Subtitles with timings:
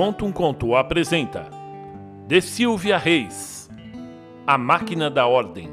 [0.00, 1.50] Conta um Conto apresenta
[2.26, 3.68] De Silvia Reis
[4.46, 5.68] A Máquina da Ordem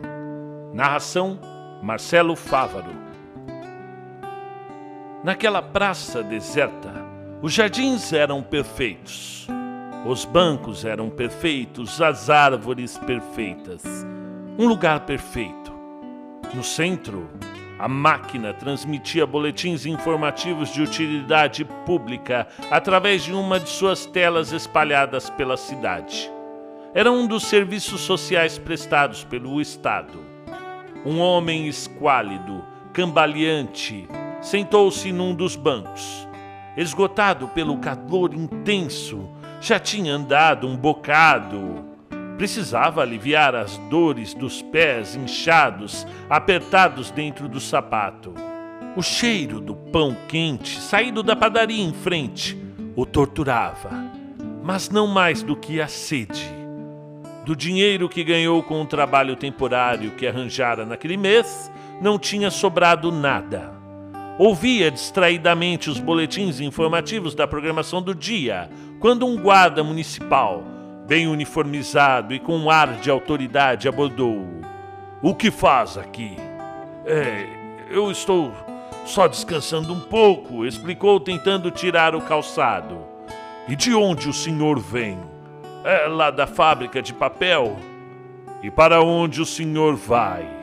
[0.73, 1.39] Narração
[1.81, 2.91] Marcelo Fávaro
[5.23, 6.93] Naquela praça deserta,
[7.41, 9.47] os jardins eram perfeitos.
[10.05, 13.81] Os bancos eram perfeitos, as árvores perfeitas.
[14.59, 15.71] Um lugar perfeito.
[16.53, 17.29] No centro,
[17.79, 25.29] a máquina transmitia boletins informativos de utilidade pública através de uma de suas telas espalhadas
[25.29, 26.31] pela cidade.
[26.93, 30.19] Era um dos serviços sociais prestados pelo Estado.
[31.05, 34.07] Um homem esquálido, cambaleante,
[34.41, 36.27] sentou-se num dos bancos.
[36.75, 39.29] Esgotado pelo calor intenso,
[39.61, 41.86] já tinha andado um bocado
[42.37, 48.31] Precisava aliviar as dores dos pés inchados, apertados dentro do sapato.
[48.95, 52.55] O cheiro do pão quente, saído da padaria em frente,
[52.95, 53.89] o torturava,
[54.63, 56.47] mas não mais do que a sede.
[57.43, 63.11] Do dinheiro que ganhou com o trabalho temporário que arranjara naquele mês, não tinha sobrado
[63.11, 63.73] nada.
[64.37, 70.76] Ouvia distraidamente os boletins informativos da programação do dia, quando um guarda municipal
[71.07, 74.61] bem uniformizado e com um ar de autoridade, abordou-o.
[75.21, 76.35] O que faz aqui?
[77.05, 77.47] É,
[77.89, 78.51] eu estou
[79.05, 82.99] só descansando um pouco, explicou, tentando tirar o calçado.
[83.69, 85.17] E de onde o senhor vem?
[85.83, 87.77] É lá da fábrica de papel?
[88.61, 90.56] E para onde o senhor vai?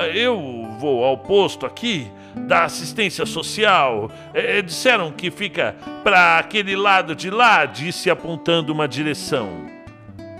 [0.00, 4.10] É, eu vou ao posto aqui da assistência social.
[4.32, 9.48] É, disseram que fica para aquele lado de lá, disse apontando uma direção.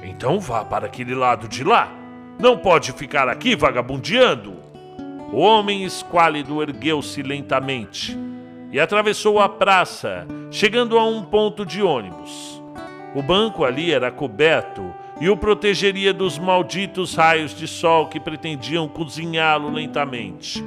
[0.03, 1.93] Então vá para aquele lado de lá.
[2.39, 4.55] Não pode ficar aqui vagabundeando.
[5.33, 8.19] O homem esquálido ergueu-se lentamente
[8.73, 12.63] e atravessou a praça, chegando a um ponto de ônibus.
[13.15, 18.89] O banco ali era coberto e o protegeria dos malditos raios de sol que pretendiam
[18.89, 20.65] cozinhá-lo lentamente.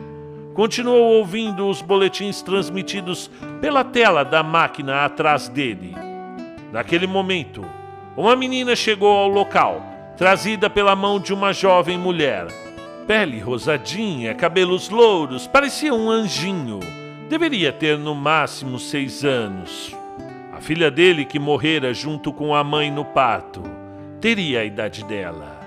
[0.53, 5.95] Continuou ouvindo os boletins transmitidos pela tela da máquina atrás dele.
[6.71, 7.65] Naquele momento,
[8.15, 9.81] uma menina chegou ao local,
[10.15, 12.45] trazida pela mão de uma jovem mulher.
[13.07, 16.79] Pele rosadinha, cabelos louros, parecia um anjinho.
[17.27, 19.95] Deveria ter no máximo seis anos.
[20.53, 23.63] A filha dele, que morrera junto com a mãe no parto,
[24.23, 25.59] teria a idade dela.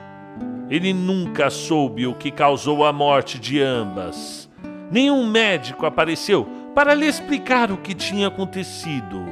[0.70, 4.48] Ele nunca soube o que causou a morte de ambas.
[4.90, 9.22] Nenhum médico apareceu para lhe explicar o que tinha acontecido.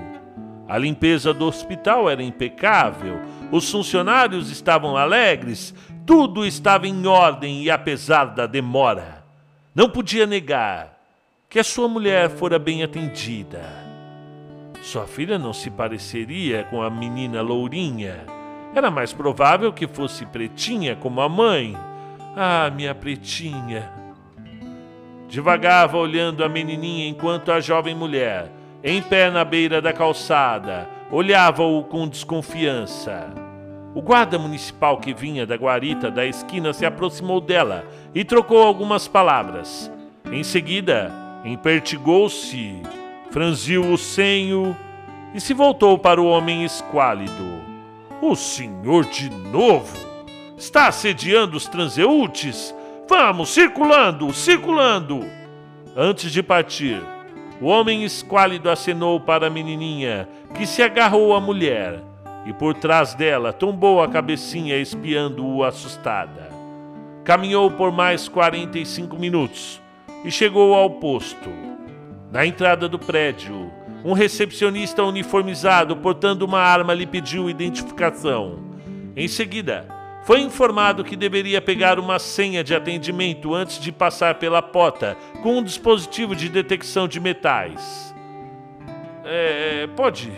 [0.68, 3.18] A limpeza do hospital era impecável,
[3.50, 5.74] os funcionários estavam alegres,
[6.04, 9.24] tudo estava em ordem e apesar da demora,
[9.74, 11.00] não podia negar
[11.48, 13.62] que a sua mulher fora bem atendida.
[14.82, 18.43] Sua filha não se pareceria com a menina lourinha.
[18.74, 21.76] Era mais provável que fosse pretinha como a mãe.
[22.36, 23.90] Ah, minha pretinha.
[25.28, 28.50] Devagava olhando a menininha enquanto a jovem mulher
[28.86, 33.32] em pé na beira da calçada, olhava-o com desconfiança.
[33.94, 37.82] O guarda municipal que vinha da guarita da esquina se aproximou dela
[38.14, 39.90] e trocou algumas palavras.
[40.30, 41.10] Em seguida,
[41.46, 42.82] empertigou-se,
[43.30, 44.76] franziu o senho
[45.32, 47.73] e se voltou para o homem esquálido.
[48.26, 49.98] O senhor de novo?
[50.56, 52.74] Está assediando os transeúntes?
[53.06, 55.20] Vamos, circulando, circulando!
[55.94, 57.02] Antes de partir,
[57.60, 62.02] o homem esquálido acenou para a menininha, que se agarrou à mulher,
[62.46, 66.48] e por trás dela tombou a cabecinha espiando-o assustada.
[67.24, 69.82] Caminhou por mais 45 minutos
[70.24, 71.50] e chegou ao posto.
[72.32, 73.70] Na entrada do prédio,
[74.04, 78.58] um recepcionista uniformizado portando uma arma lhe pediu identificação.
[79.16, 79.88] Em seguida,
[80.24, 85.58] foi informado que deveria pegar uma senha de atendimento antes de passar pela porta com
[85.58, 88.14] um dispositivo de detecção de metais.
[89.24, 90.30] É, pode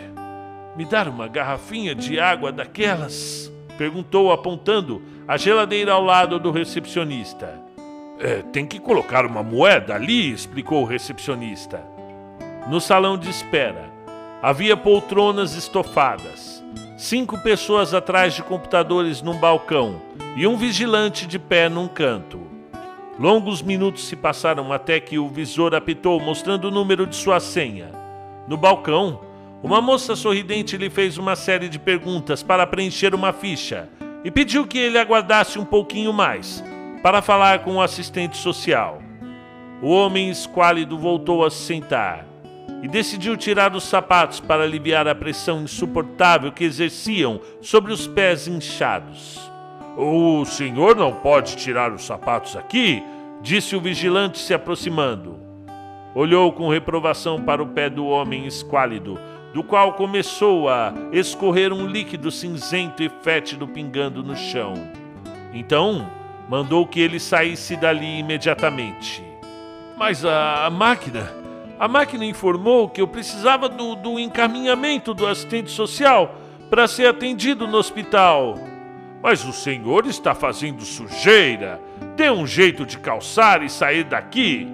[0.77, 3.51] me dar uma garrafinha de água daquelas?
[3.77, 7.61] Perguntou, apontando a geladeira ao lado do recepcionista.
[8.19, 11.96] É, tem que colocar uma moeda ali, explicou o recepcionista.
[12.69, 13.91] No salão de espera,
[14.43, 16.65] havia poltronas estofadas
[16.97, 20.01] cinco pessoas atrás de computadores num balcão
[20.35, 22.41] e um vigilante de pé num canto.
[23.21, 27.93] Longos minutos se passaram até que o visor apitou mostrando o número de sua senha.
[28.49, 29.21] No balcão,
[29.63, 33.89] uma moça sorridente lhe fez uma série de perguntas para preencher uma ficha
[34.25, 36.65] e pediu que ele aguardasse um pouquinho mais
[37.03, 39.01] para falar com o assistente social.
[39.83, 42.36] O homem esquálido voltou a se sentar.
[42.83, 48.47] E decidiu tirar os sapatos para aliviar a pressão insuportável que exerciam sobre os pés
[48.47, 49.41] inchados.
[49.97, 53.03] O senhor não pode tirar os sapatos aqui,
[53.41, 55.39] disse o vigilante se aproximando.
[56.15, 59.19] Olhou com reprovação para o pé do homem esquálido,
[59.53, 64.75] do qual começou a escorrer um líquido cinzento e fétido pingando no chão.
[65.53, 66.11] Então,
[66.49, 69.23] mandou que ele saísse dali imediatamente.
[69.97, 71.46] Mas a, máquina.
[71.79, 76.35] A máquina informou que eu precisava do, do encaminhamento do assistente social
[76.71, 78.55] para ser atendido no hospital.
[79.23, 81.79] Mas o senhor está fazendo sujeira.
[82.17, 84.67] Dê um jeito de calçar e sair daqui.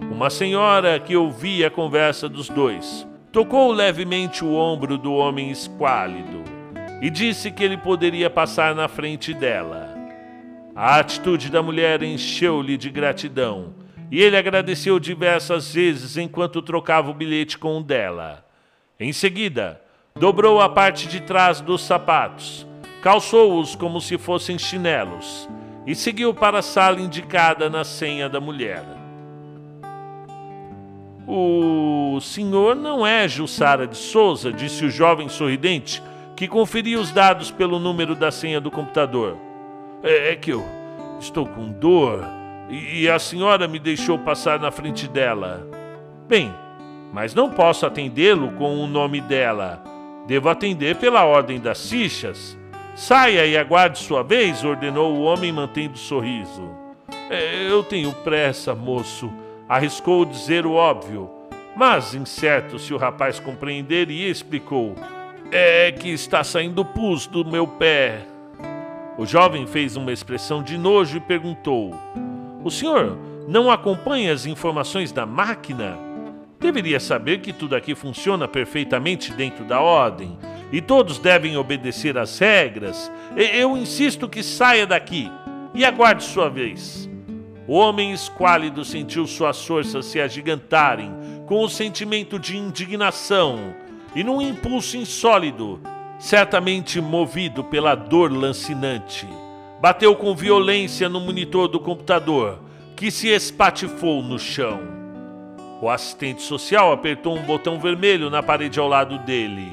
[0.00, 6.42] Uma senhora que ouvia a conversa dos dois tocou levemente o ombro do homem esquálido
[7.02, 9.94] e disse que ele poderia passar na frente dela.
[10.74, 13.74] A atitude da mulher encheu-lhe de gratidão
[14.10, 18.44] e ele agradeceu diversas vezes enquanto trocava o bilhete com o dela.
[18.98, 19.80] Em seguida,
[20.14, 22.68] dobrou a parte de trás dos sapatos
[23.02, 25.48] calçou-os como se fossem chinelos
[25.86, 28.84] e seguiu para a sala indicada na senha da mulher.
[31.26, 36.02] O senhor não é Jussara de Souza, disse o jovem sorridente,
[36.34, 39.36] que conferia os dados pelo número da senha do computador.
[40.02, 40.64] É, é que eu
[41.20, 42.24] estou com dor
[42.70, 45.66] e, a senhora me deixou passar na frente dela.
[46.28, 46.52] Bem,
[47.12, 49.82] mas não posso atendê-lo com o nome dela.
[50.26, 52.58] Devo atender pela ordem das fichas.
[52.94, 56.68] Saia e aguarde sua vez, ordenou o homem mantendo o sorriso.
[57.30, 59.32] É, eu tenho pressa, moço,
[59.68, 61.30] arriscou dizer o óbvio,
[61.78, 64.96] mas, incerto se o rapaz compreenderia, explicou:
[65.52, 68.26] É que está saindo pus do meu pé.
[69.16, 71.94] O jovem fez uma expressão de nojo e perguntou:
[72.68, 73.16] O senhor
[73.48, 75.98] não acompanha as informações da máquina?
[76.60, 80.38] Deveria saber que tudo aqui funciona perfeitamente dentro da ordem
[80.70, 85.32] e todos devem obedecer às regras, eu insisto que saia daqui
[85.72, 87.08] e aguarde sua vez.
[87.66, 91.10] O homem esquálido sentiu suas forças se agigantarem
[91.46, 93.74] com o sentimento de indignação
[94.14, 95.80] e num impulso insólido,
[96.18, 99.26] certamente movido pela dor lancinante.
[99.80, 102.58] Bateu com violência no monitor do computador,
[102.96, 104.80] que se espatifou no chão.
[105.80, 109.70] O assistente social apertou um botão vermelho na parede ao lado dele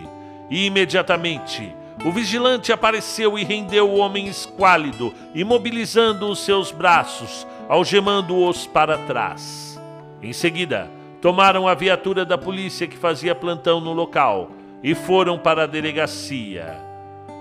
[0.50, 1.74] e imediatamente
[2.04, 9.81] o vigilante apareceu e rendeu o homem esquálido, imobilizando os seus braços, algemando-os para trás.
[10.22, 10.92] Em seguida,
[11.22, 14.51] tomaram a viatura da polícia que fazia plantão no local
[14.84, 16.85] e foram para a delegacia.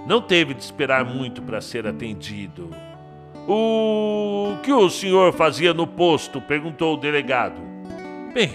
[0.06, 2.70] Não teve de esperar muito para ser atendido.
[3.48, 6.40] O que o senhor fazia no posto?
[6.40, 7.60] perguntou o delegado.
[8.32, 8.52] Bem,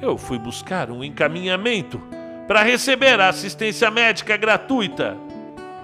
[0.00, 2.00] eu fui buscar um encaminhamento
[2.46, 5.16] para receber a assistência médica gratuita.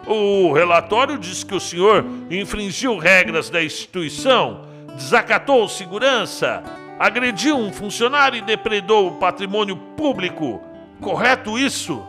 [0.06, 4.62] O relatório diz que o senhor infringiu regras da instituição,
[4.96, 6.62] desacatou segurança,
[6.98, 10.60] agrediu um funcionário e depredou o patrimônio público.
[11.00, 12.04] Correto isso?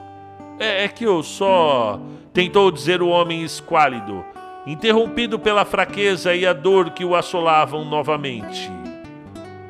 [0.59, 1.99] É, é que eu só.
[2.33, 4.23] Tentou dizer o homem esquálido,
[4.65, 8.71] interrompido pela fraqueza e a dor que o assolavam novamente.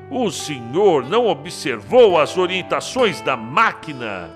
[0.09, 4.29] O senhor não observou as orientações da máquina?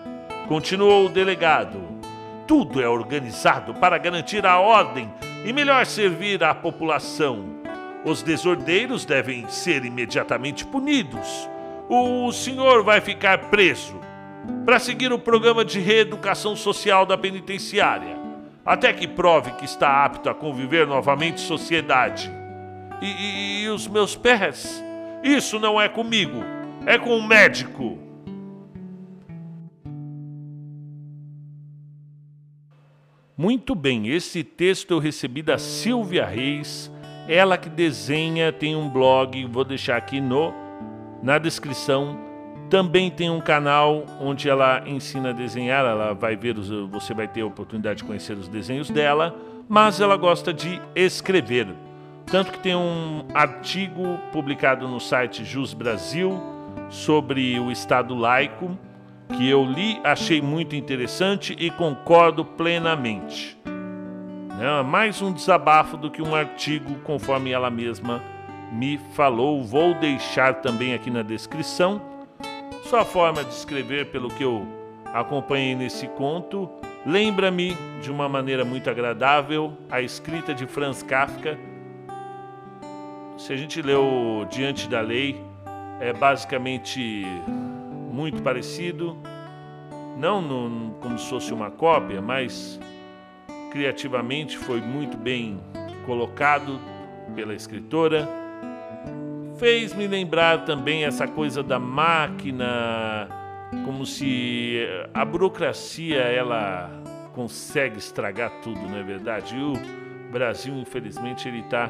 [0.48, 1.82] Continuou o delegado.
[2.48, 5.12] Tudo é organizado para garantir a ordem
[5.44, 7.56] e melhor servir à população.
[8.06, 11.50] Os desordeiros devem ser imediatamente punidos.
[11.90, 14.05] O senhor vai ficar preso
[14.66, 18.18] para seguir o programa de reeducação social da penitenciária,
[18.66, 22.32] até que prove que está apto a conviver novamente em sociedade.
[23.02, 24.84] E, e, e os meus pés?
[25.24, 26.44] Isso não é comigo,
[26.86, 28.00] é com o médico.
[33.38, 36.90] Muito bem, esse texto eu recebi da Silvia Reis,
[37.28, 40.54] ela que desenha, tem um blog, vou deixar aqui no
[41.22, 42.35] na descrição.
[42.70, 47.28] Também tem um canal onde ela ensina a desenhar, ela vai ver, os, você vai
[47.28, 49.36] ter a oportunidade de conhecer os desenhos dela,
[49.70, 51.68] mas ela gosta de escrever.
[52.26, 56.42] Tanto que tem um artigo publicado no site Jus Brasil
[56.90, 58.78] sobre o Estado laico
[59.38, 63.58] que eu li, achei muito interessante e concordo plenamente.
[64.60, 68.24] É mais um desabafo do que um artigo, conforme ela mesma
[68.72, 69.64] me falou.
[69.64, 72.15] Vou deixar também aqui na descrição
[72.86, 74.66] sua forma de escrever, pelo que eu
[75.06, 76.70] acompanhei nesse conto.
[77.04, 81.58] Lembra-me de uma maneira muito agradável a escrita de Franz Kafka.
[83.40, 85.42] Se a gente leu Diante da Lei,
[86.00, 87.26] é basicamente
[88.12, 89.18] muito parecido,
[90.16, 92.80] não no, como se fosse uma cópia, mas
[93.72, 95.60] criativamente foi muito bem
[96.06, 96.80] colocado
[97.36, 98.45] pela escritora.
[99.58, 103.30] Fez-me lembrar também essa coisa da máquina,
[103.86, 106.90] como se a burocracia ela
[107.34, 109.56] consegue estragar tudo, não é verdade?
[109.56, 109.74] E o
[110.30, 111.90] Brasil, infelizmente, ele está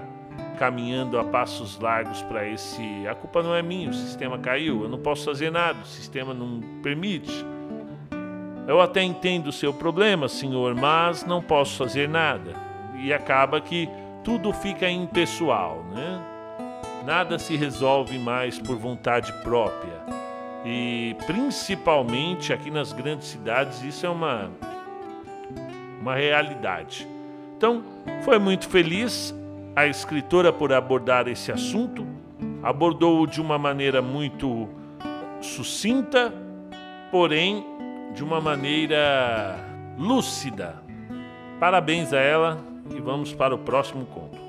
[0.60, 2.82] caminhando a passos largos para esse.
[3.10, 6.34] A culpa não é minha, o sistema caiu, eu não posso fazer nada, o sistema
[6.34, 7.46] não permite.
[8.68, 12.54] Eu até entendo o seu problema, senhor, mas não posso fazer nada.
[13.00, 13.90] E acaba que
[14.24, 16.35] tudo fica impessoal, né?
[17.06, 20.04] Nada se resolve mais por vontade própria.
[20.66, 24.50] E principalmente aqui nas grandes cidades, isso é uma,
[26.02, 27.08] uma realidade.
[27.56, 27.84] Então,
[28.24, 29.36] foi muito feliz
[29.76, 32.08] a escritora por abordar esse assunto,
[32.64, 34.68] abordou-o de uma maneira muito
[35.42, 36.34] sucinta,
[37.12, 37.64] porém
[38.16, 39.60] de uma maneira
[39.96, 40.82] lúcida.
[41.60, 42.58] Parabéns a ela
[42.90, 44.45] e vamos para o próximo conto.